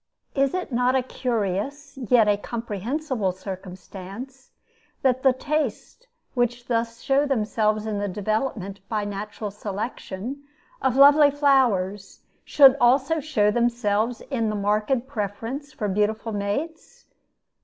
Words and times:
Is 0.33 0.55
it 0.55 0.71
not 0.71 0.95
a 0.95 1.03
curious, 1.03 1.95
yet 1.95 2.27
a 2.27 2.35
comprehensible 2.35 3.31
circumstance, 3.31 4.49
that 5.03 5.21
the 5.21 5.31
tastes 5.31 6.07
which 6.33 6.65
thus 6.65 7.01
show 7.01 7.27
themselves 7.27 7.85
in 7.85 7.99
the 7.99 8.07
development, 8.07 8.79
by 8.89 9.05
natural 9.05 9.51
selection, 9.51 10.41
of 10.81 10.95
lovely 10.95 11.29
flowers, 11.29 12.21
should 12.43 12.75
also 12.81 13.19
show 13.19 13.51
themselves 13.51 14.21
in 14.31 14.49
the 14.49 14.55
marked 14.55 15.05
preference 15.05 15.71
for 15.71 15.87
beautiful 15.87 16.31
mates? 16.31 17.05